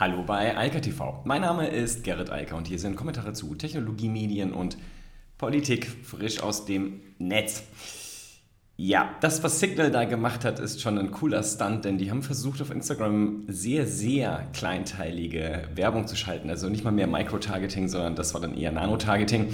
[0.00, 1.22] Hallo bei Eika TV.
[1.24, 4.78] Mein Name ist Gerrit Eiker und hier sind Kommentare zu Technologie, Medien und
[5.38, 7.64] Politik frisch aus dem Netz.
[8.76, 12.22] Ja, das, was Signal da gemacht hat, ist schon ein cooler Stunt, denn die haben
[12.22, 16.48] versucht, auf Instagram sehr, sehr kleinteilige Werbung zu schalten.
[16.48, 19.52] Also nicht mal mehr Micro-Targeting, sondern das war dann eher Nano-Targeting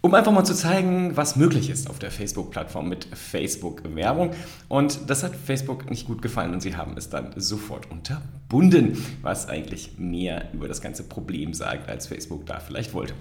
[0.00, 4.30] um einfach mal zu zeigen, was möglich ist auf der Facebook-Plattform mit Facebook-Werbung.
[4.68, 9.48] Und das hat Facebook nicht gut gefallen und sie haben es dann sofort unterbunden, was
[9.48, 13.14] eigentlich mehr über das ganze Problem sagt, als Facebook da vielleicht wollte.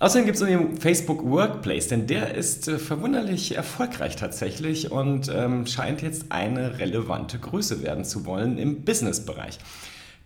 [0.00, 5.66] Außerdem gibt es den Facebook Workplace, denn der ist äh, verwunderlich erfolgreich tatsächlich und ähm,
[5.66, 9.58] scheint jetzt eine relevante Größe werden zu wollen im Business-Bereich.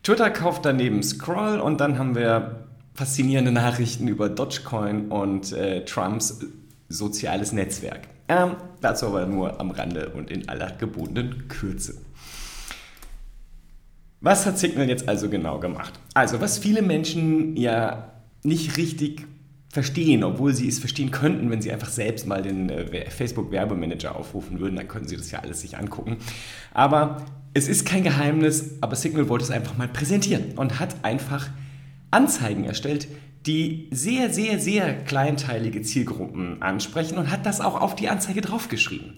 [0.02, 2.67] Twitter kauft daneben Scroll und dann haben wir
[2.98, 6.40] faszinierende Nachrichten über Dogecoin und äh, Trumps
[6.88, 8.08] soziales Netzwerk.
[8.26, 11.94] Ähm, dazu aber nur am Rande und in aller gebotenen Kürze.
[14.20, 15.92] Was hat Signal jetzt also genau gemacht?
[16.14, 19.28] Also, was viele Menschen ja nicht richtig
[19.68, 24.58] verstehen, obwohl sie es verstehen könnten, wenn sie einfach selbst mal den äh, Facebook-Werbemanager aufrufen
[24.58, 26.16] würden, dann könnten sie das ja alles sich angucken.
[26.74, 27.24] Aber
[27.55, 31.48] es ist kein Geheimnis, aber Signal wollte es einfach mal präsentieren und hat einfach
[32.11, 33.09] Anzeigen erstellt,
[33.47, 39.14] die sehr, sehr, sehr kleinteilige Zielgruppen ansprechen und hat das auch auf die Anzeige draufgeschrieben.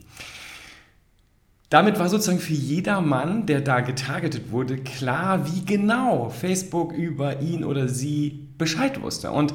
[1.70, 7.64] Damit war sozusagen für jedermann, der da getargetet wurde, klar, wie genau Facebook über ihn
[7.64, 9.30] oder sie Bescheid wusste.
[9.30, 9.54] Und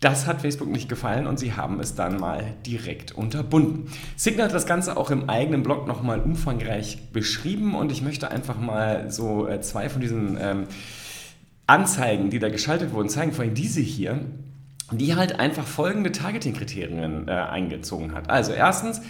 [0.00, 3.90] das hat Facebook nicht gefallen und sie haben es dann mal direkt unterbunden.
[4.16, 8.58] Signal hat das Ganze auch im eigenen Blog nochmal umfangreich beschrieben und ich möchte einfach
[8.58, 10.64] mal so äh, zwei von diesen ähm,
[11.66, 14.20] Anzeigen, die da geschaltet wurden, zeigen vor allem diese hier,
[14.92, 18.28] die halt einfach folgende Targeting-Kriterien äh, eingezogen hat.
[18.28, 19.00] Also erstens,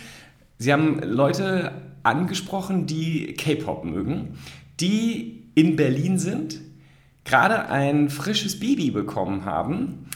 [0.58, 1.72] sie haben Leute
[2.04, 4.38] angesprochen, die K-Pop mögen,
[4.80, 6.60] die in Berlin sind,
[7.24, 10.06] gerade ein frisches Baby bekommen haben,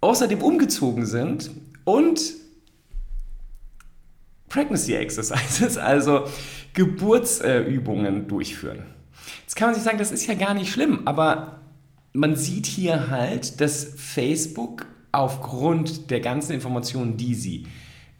[0.00, 1.50] außerdem umgezogen sind
[1.84, 2.20] und
[4.48, 6.24] Pregnancy Exercises, also
[6.74, 8.84] Geburtsübungen durchführen.
[9.42, 11.59] Jetzt kann man sich sagen, das ist ja gar nicht schlimm, aber
[12.12, 17.66] man sieht hier halt, dass Facebook aufgrund der ganzen Informationen, die sie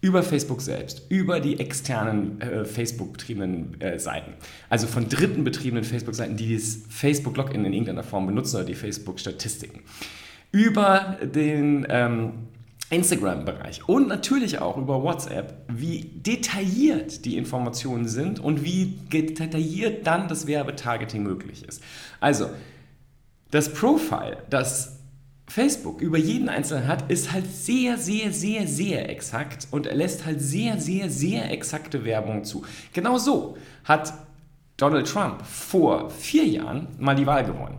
[0.01, 4.33] über Facebook selbst, über die externen äh, Facebook-betriebenen äh, Seiten,
[4.71, 9.81] also von dritten betriebenen Facebook-Seiten, die das Facebook-Login in irgendeiner Form benutzen oder die Facebook-Statistiken,
[10.53, 12.33] über den ähm,
[12.89, 20.29] Instagram-Bereich und natürlich auch über WhatsApp, wie detailliert die Informationen sind und wie detailliert dann
[20.29, 21.83] das Werbetargeting möglich ist.
[22.21, 22.49] Also,
[23.51, 25.01] das Profile, das
[25.47, 30.25] Facebook über jeden Einzelnen hat, ist halt sehr, sehr, sehr, sehr exakt und er lässt
[30.25, 32.65] halt sehr, sehr, sehr exakte Werbung zu.
[32.93, 34.13] Genau so hat
[34.77, 37.79] Donald Trump vor vier Jahren mal die Wahl gewonnen.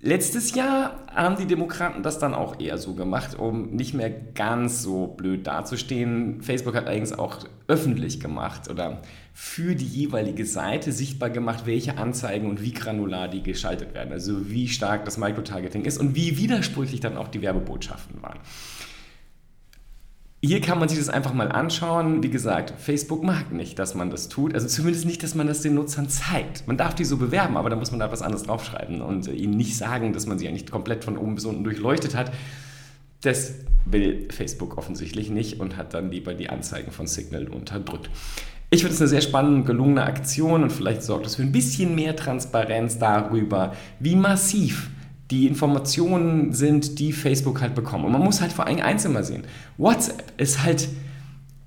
[0.00, 4.80] Letztes Jahr haben die Demokraten das dann auch eher so gemacht, um nicht mehr ganz
[4.80, 6.40] so blöd dazustehen.
[6.40, 9.02] Facebook hat allerdings auch öffentlich gemacht oder
[9.34, 14.12] für die jeweilige Seite sichtbar gemacht, welche Anzeigen und wie granular die geschaltet werden.
[14.12, 18.38] Also wie stark das Microtargeting ist und wie widersprüchlich dann auch die Werbebotschaften waren.
[20.40, 22.22] Hier kann man sich das einfach mal anschauen.
[22.22, 24.54] Wie gesagt, Facebook mag nicht, dass man das tut.
[24.54, 26.68] Also zumindest nicht, dass man das den Nutzern zeigt.
[26.68, 29.56] Man darf die so bewerben, aber da muss man da was anderes draufschreiben und ihnen
[29.56, 32.30] nicht sagen, dass man sie nicht komplett von oben bis unten durchleuchtet hat.
[33.22, 33.54] Das
[33.84, 38.08] will Facebook offensichtlich nicht und hat dann lieber die Anzeigen von Signal unterdrückt.
[38.70, 41.96] Ich finde es eine sehr spannende, gelungene Aktion und vielleicht sorgt es für ein bisschen
[41.96, 44.90] mehr Transparenz darüber, wie massiv
[45.30, 48.04] die Informationen sind, die Facebook halt bekommt.
[48.04, 49.44] Und man muss halt vor allem eins immer sehen.
[49.76, 50.88] WhatsApp ist halt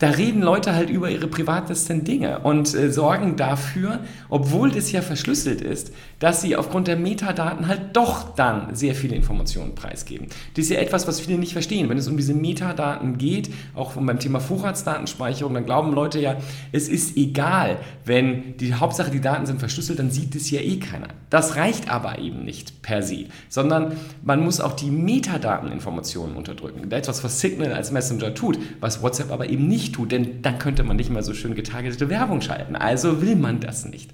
[0.01, 5.03] da reden Leute halt über ihre privatesten Dinge und äh, sorgen dafür, obwohl das ja
[5.03, 10.25] verschlüsselt ist, dass sie aufgrund der Metadaten halt doch dann sehr viele Informationen preisgeben.
[10.55, 11.87] Das ist ja etwas, was viele nicht verstehen.
[11.87, 16.37] Wenn es um diese Metadaten geht, auch beim Thema Vorratsdatenspeicherung, dann glauben Leute ja,
[16.71, 20.77] es ist egal, wenn die Hauptsache die Daten sind verschlüsselt, dann sieht es ja eh
[20.77, 21.09] keiner.
[21.29, 26.91] Das reicht aber eben nicht per se, sondern man muss auch die Metadateninformationen unterdrücken.
[26.91, 30.57] Etwas, was Signal als Messenger tut, was WhatsApp aber eben nicht nicht tut, denn dann
[30.57, 32.75] könnte man nicht mehr so schön getargetete Werbung schalten.
[32.75, 34.11] Also will man das nicht.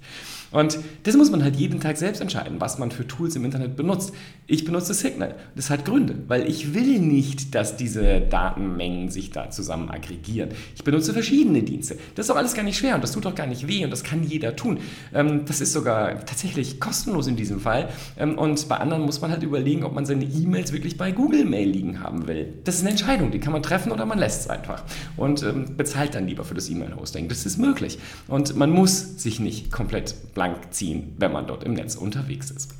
[0.50, 3.76] Und das muss man halt jeden Tag selbst entscheiden, was man für Tools im Internet
[3.76, 4.12] benutzt.
[4.46, 5.34] Ich benutze Signal.
[5.54, 10.50] Das hat Gründe, weil ich will nicht, dass diese Datenmengen sich da zusammen aggregieren.
[10.74, 11.96] Ich benutze verschiedene Dienste.
[12.14, 13.90] Das ist doch alles gar nicht schwer und das tut doch gar nicht weh und
[13.90, 14.78] das kann jeder tun.
[15.14, 17.88] Ähm, das ist sogar tatsächlich kostenlos in diesem Fall.
[18.16, 21.44] Ähm, und bei anderen muss man halt überlegen, ob man seine E-Mails wirklich bei Google
[21.44, 22.54] Mail liegen haben will.
[22.64, 24.84] Das ist eine Entscheidung, die kann man treffen oder man lässt es einfach
[25.16, 27.28] und ähm, bezahlt dann lieber für das E-Mail-Hosting.
[27.28, 27.98] Das ist möglich.
[28.28, 32.72] Und man muss sich nicht komplett blank ziehen, wenn man dort im Netz unterwegs ist.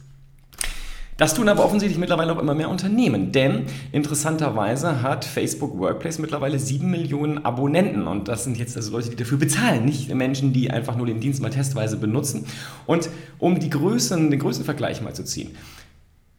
[1.17, 6.61] Das tun aber offensichtlich mittlerweile auch immer mehr Unternehmen, denn interessanterweise hat Facebook Workplace mittlerweile
[6.61, 10.71] 7 Millionen Abonnenten und das sind jetzt also Leute, die dafür bezahlen, nicht Menschen, die
[10.71, 12.47] einfach nur den Dienst mal testweise benutzen.
[12.87, 13.11] Und
[13.41, 15.57] um die Größen, den Größenvergleich mal zu ziehen,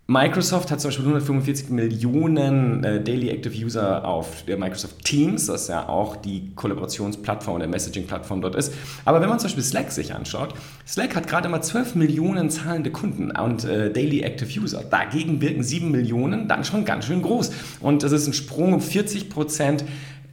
[0.10, 5.68] Microsoft hat zum Beispiel 145 Millionen äh, Daily Active User auf der Microsoft Teams, das
[5.68, 8.74] ja auch die Kollaborationsplattform oder Messaging-Plattform dort ist.
[9.06, 10.56] Aber wenn man zum Beispiel Slack sich anschaut,
[10.88, 14.84] Slack hat gerade mal 12 Millionen zahlende Kunden und äh, Daily Active User.
[14.84, 17.52] Dagegen wirken 7 Millionen dann schon ganz schön groß.
[17.80, 19.86] Und das ist ein Sprung um 40 Prozent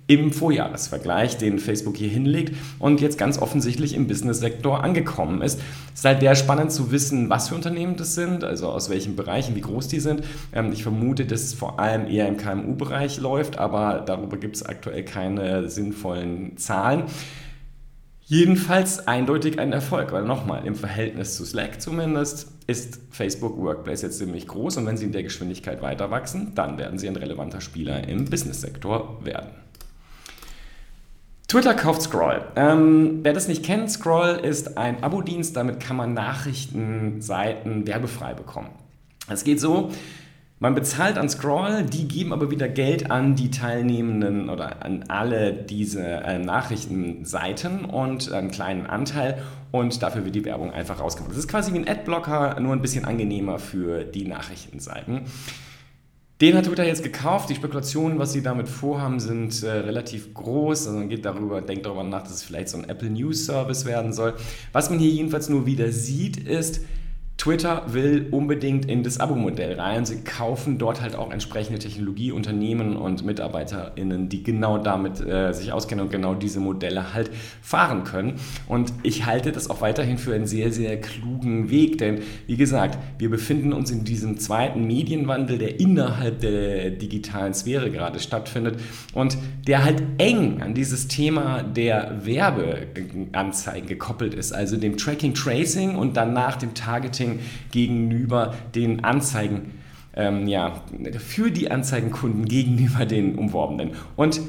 [0.08, 5.58] im Vorjahresvergleich, den Facebook hier hinlegt und jetzt ganz offensichtlich im Business-Sektor angekommen ist.
[5.92, 9.16] Es ist halt sehr spannend zu wissen, was für Unternehmen das sind, also aus welchen
[9.16, 10.22] Bereichen, wie groß die sind.
[10.52, 14.64] Ähm, ich vermute, dass es vor allem eher im KMU-Bereich läuft, aber darüber gibt es
[14.64, 17.04] aktuell keine sinnvollen Zahlen.
[18.28, 24.18] Jedenfalls eindeutig ein Erfolg, weil nochmal, im Verhältnis zu Slack zumindest ist Facebook Workplace jetzt
[24.18, 27.60] ziemlich groß und wenn sie in der Geschwindigkeit weiter wachsen, dann werden sie ein relevanter
[27.60, 29.50] Spieler im Business-Sektor werden.
[31.48, 32.44] Twitter kauft Scroll.
[32.56, 38.70] Ähm, wer das nicht kennt, Scroll ist ein Abo-Dienst, damit kann man Nachrichtenseiten werbefrei bekommen.
[39.28, 39.92] Es geht so,
[40.58, 45.52] man bezahlt an Scroll, die geben aber wieder Geld an die Teilnehmenden oder an alle
[45.52, 51.30] diese äh, Nachrichtenseiten und einen kleinen Anteil und dafür wird die Werbung einfach rausgebracht.
[51.30, 55.20] Das ist quasi wie ein Adblocker, nur ein bisschen angenehmer für die Nachrichtenseiten.
[56.40, 57.48] Den hat Twitter jetzt gekauft.
[57.48, 60.86] Die Spekulationen, was sie damit vorhaben, sind äh, relativ groß.
[60.86, 63.86] Also man geht darüber, denkt darüber nach, dass es vielleicht so ein Apple News Service
[63.86, 64.34] werden soll.
[64.72, 66.82] Was man hier jedenfalls nur wieder sieht, ist,
[67.46, 70.04] Twitter will unbedingt in das Abo-Modell rein.
[70.04, 76.06] Sie kaufen dort halt auch entsprechende Technologieunternehmen und MitarbeiterInnen, die genau damit äh, sich auskennen
[76.06, 77.30] und genau diese Modelle halt
[77.62, 78.32] fahren können.
[78.66, 82.98] Und ich halte das auch weiterhin für einen sehr, sehr klugen Weg, denn wie gesagt,
[83.18, 88.80] wir befinden uns in diesem zweiten Medienwandel, der innerhalb der digitalen Sphäre gerade stattfindet
[89.14, 89.38] und
[89.68, 96.16] der halt eng an dieses Thema der Werbeanzeigen gekoppelt ist, also dem Tracking, Tracing und
[96.16, 97.35] danach dem Targeting
[97.70, 99.72] Gegenüber den Anzeigen,
[100.14, 100.82] ähm, ja,
[101.18, 103.90] für die Anzeigenkunden gegenüber den Umworbenen.
[104.16, 104.40] Und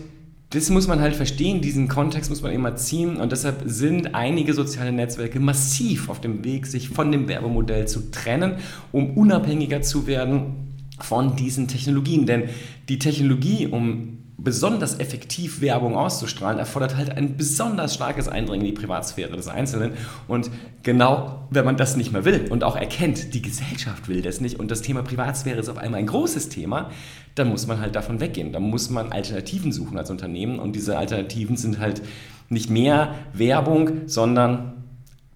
[0.52, 4.54] das muss man halt verstehen, diesen Kontext muss man immer ziehen und deshalb sind einige
[4.54, 8.56] soziale Netzwerke massiv auf dem Weg, sich von dem Werbemodell zu trennen,
[8.94, 12.26] um unabhängiger zu werden von diesen Technologien.
[12.26, 12.44] Denn
[12.88, 18.80] die Technologie, um besonders effektiv Werbung auszustrahlen, erfordert halt ein besonders starkes Eindringen in die
[18.80, 19.94] Privatsphäre des Einzelnen.
[20.28, 20.52] Und
[20.84, 24.60] genau, wenn man das nicht mehr will und auch erkennt, die Gesellschaft will das nicht
[24.60, 26.92] und das Thema Privatsphäre ist auf einmal ein großes Thema,
[27.34, 28.52] dann muss man halt davon weggehen.
[28.52, 32.04] Da muss man Alternativen suchen als Unternehmen und diese Alternativen sind halt
[32.50, 34.74] nicht mehr Werbung, sondern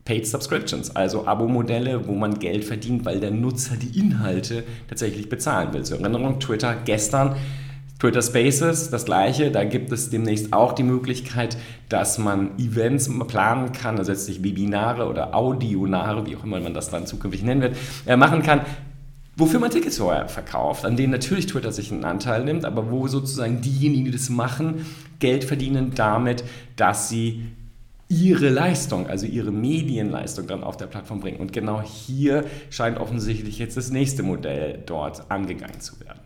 [0.05, 5.73] Paid Subscriptions, also Abo-Modelle, wo man Geld verdient, weil der Nutzer die Inhalte tatsächlich bezahlen
[5.73, 5.83] will.
[5.83, 7.35] Zur Erinnerung, Twitter gestern
[8.01, 11.55] Twitter Spaces, das gleiche, da gibt es demnächst auch die Möglichkeit,
[11.87, 16.89] dass man Events planen kann, also letztlich Webinare oder Audionare, wie auch immer man das
[16.89, 17.77] dann zukünftig nennen wird,
[18.07, 18.61] äh, machen kann,
[19.35, 23.07] wofür man Tickets vorher verkauft, an denen natürlich Twitter sich einen Anteil nimmt, aber wo
[23.07, 24.83] sozusagen diejenigen, die das machen,
[25.19, 26.43] Geld verdienen damit,
[26.77, 27.45] dass sie
[28.09, 31.39] ihre Leistung, also ihre Medienleistung dann auf der Plattform bringen.
[31.39, 36.20] Und genau hier scheint offensichtlich jetzt das nächste Modell dort angegangen zu werden.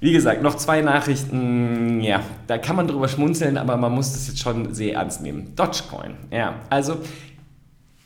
[0.00, 4.28] Wie gesagt, noch zwei Nachrichten, ja, da kann man drüber schmunzeln, aber man muss das
[4.28, 5.54] jetzt schon sehr ernst nehmen.
[5.56, 6.96] Dogecoin, ja, also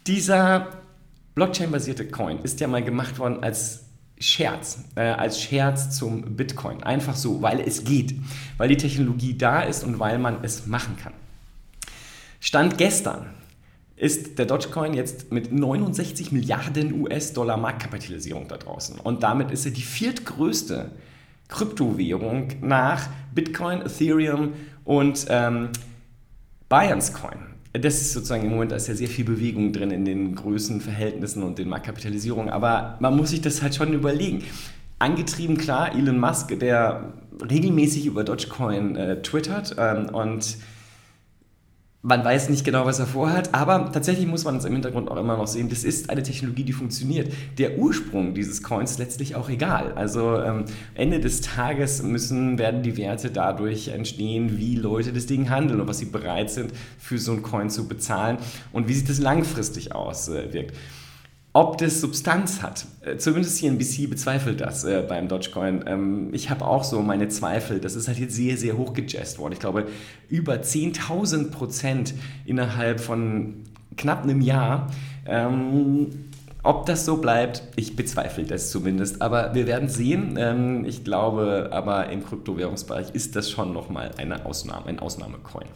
[0.05, 0.69] dieser
[1.37, 3.85] Blockchain-basierte Coin ist ja mal gemacht worden als
[4.19, 6.83] Scherz, äh, als Scherz zum Bitcoin.
[6.83, 8.15] Einfach so, weil es geht,
[8.57, 11.13] weil die Technologie da ist und weil man es machen kann.
[12.41, 13.27] Stand gestern
[13.97, 18.99] ist der Dogecoin jetzt mit 69 Milliarden US-Dollar Marktkapitalisierung da draußen.
[18.99, 20.91] Und damit ist er die viertgrößte
[21.55, 25.69] Kryptowährung nach Bitcoin, Ethereum und ähm,
[26.69, 27.39] Binance Coin.
[27.73, 31.43] Das ist sozusagen im Moment, da ist ja sehr viel Bewegung drin in den Größenverhältnissen
[31.43, 34.45] und den Marktkapitalisierungen, aber man muss sich das halt schon überlegen.
[34.99, 37.13] Angetrieben, klar, Elon Musk, der
[37.49, 40.57] regelmäßig über Dogecoin äh, twittert ähm, und
[42.05, 45.17] man weiß nicht genau, was er vorhat, aber tatsächlich muss man es im Hintergrund auch
[45.17, 47.33] immer noch sehen, das ist eine Technologie, die funktioniert.
[47.57, 49.93] Der Ursprung dieses Coins ist letztlich auch egal.
[49.95, 55.49] Also ähm, Ende des Tages müssen, werden die Werte dadurch entstehen, wie Leute das Ding
[55.49, 58.37] handeln und was sie bereit sind, für so ein Coin zu bezahlen
[58.71, 60.75] und wie sich das langfristig auswirkt.
[61.57, 65.85] Ob das Substanz hat, äh, zumindest CNBC bezweifelt das äh, beim Dogecoin.
[65.87, 67.79] Ähm, ich habe auch so meine Zweifel.
[67.79, 69.53] Das ist halt jetzt sehr, sehr hoch gejazzt worden.
[69.53, 69.87] Ich glaube,
[70.29, 73.63] über 10.000 Prozent innerhalb von
[73.97, 74.91] knapp einem Jahr.
[75.27, 76.09] Ähm,
[76.65, 80.37] Ob das so bleibt, ich bezweifle das zumindest, aber wir werden sehen.
[80.37, 85.67] Ähm, ich glaube aber im Kryptowährungsbereich ist das schon nochmal eine Ausnahme, ein Ausnahmecoin.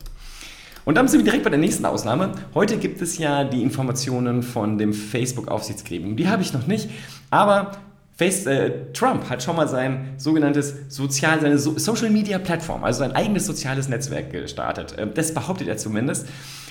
[0.88, 2.32] Und dann sind wir direkt bei der nächsten Ausnahme.
[2.54, 6.16] Heute gibt es ja die Informationen von dem Facebook-Aufsichtsgremium.
[6.16, 6.88] Die habe ich noch nicht,
[7.28, 7.72] aber
[8.16, 13.00] Face, äh, Trump hat schon mal sein sogenanntes Sozial, seine so Social Media Plattform, also
[13.00, 14.94] sein eigenes soziales Netzwerk gestartet.
[14.96, 16.26] Ähm, das behauptet er zumindest.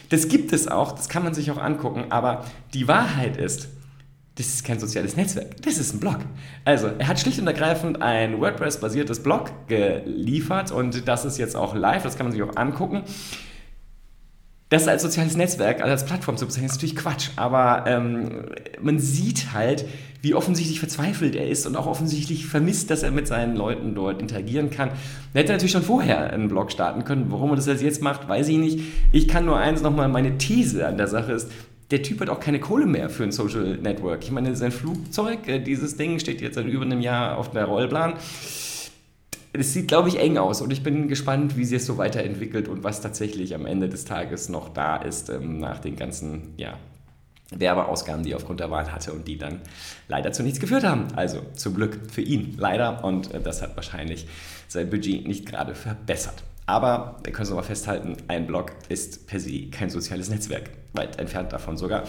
[0.10, 2.44] Das gibt es auch, das kann man sich auch angucken, aber
[2.74, 3.70] die Wahrheit ist,
[4.34, 6.18] das ist kein soziales Netzwerk, das ist ein Blog.
[6.66, 11.76] Also, er hat schlicht und ergreifend ein WordPress-basiertes Blog geliefert und das ist jetzt auch
[11.76, 13.04] live, das kann man sich auch angucken.
[14.70, 18.48] Das als soziales Netzwerk, also als Plattform zu bezeichnen, ist natürlich Quatsch, aber ähm,
[18.82, 19.86] man sieht halt,
[20.22, 24.22] wie offensichtlich verzweifelt er ist und auch offensichtlich vermisst, dass er mit seinen Leuten dort
[24.22, 24.90] interagieren kann.
[25.34, 27.28] Er hätte natürlich schon vorher einen Blog starten können.
[27.30, 28.80] Warum er das jetzt macht, weiß ich nicht.
[29.14, 31.50] Ich kann nur eins nochmal, meine These an der Sache ist,
[31.92, 34.24] der Typ hat auch keine Kohle mehr für ein Social Network.
[34.24, 37.64] Ich meine, sein Flugzeug, äh, dieses Ding steht jetzt seit über einem Jahr auf der
[37.66, 38.16] Rollplan.
[39.58, 42.68] Es sieht, glaube ich, eng aus und ich bin gespannt, wie sie es so weiterentwickelt
[42.68, 46.78] und was tatsächlich am Ende des Tages noch da ist ähm, nach den ganzen ja,
[47.52, 49.62] Werbeausgaben, die er aufgrund der Wahl hatte und die dann
[50.08, 51.08] leider zu nichts geführt haben.
[51.16, 53.04] Also zum Glück für ihn, leider.
[53.04, 54.28] Und äh, das hat wahrscheinlich
[54.68, 56.44] sein Budget nicht gerade verbessert.
[56.66, 61.18] Aber wir können es nochmal festhalten, ein Blog ist per se kein soziales Netzwerk, weit
[61.18, 62.04] entfernt davon sogar.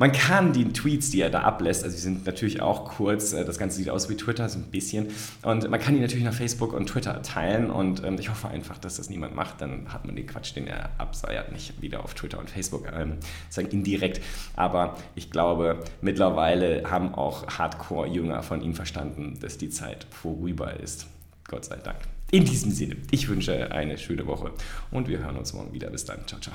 [0.00, 3.44] Man kann die Tweets, die er da ablässt, also die sind natürlich auch kurz, äh,
[3.44, 5.08] das Ganze sieht aus wie Twitter, so ein bisschen,
[5.42, 8.78] und man kann die natürlich nach Facebook und Twitter teilen und ähm, ich hoffe einfach,
[8.78, 12.14] dass das niemand macht, dann hat man den Quatsch, den er abseiert, nicht wieder auf
[12.14, 13.18] Twitter und Facebook, ähm,
[13.50, 14.22] sagen indirekt,
[14.56, 21.08] aber ich glaube, mittlerweile haben auch Hardcore-Jünger von ihm verstanden, dass die Zeit vorüber ist.
[21.46, 21.98] Gott sei Dank.
[22.30, 24.52] In diesem Sinne, ich wünsche eine schöne Woche
[24.90, 25.90] und wir hören uns morgen wieder.
[25.90, 26.26] Bis dann.
[26.26, 26.54] Ciao, ciao.